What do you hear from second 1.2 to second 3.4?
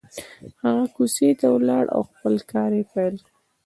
ته ولاړ او خپل کار يې پيل کړ.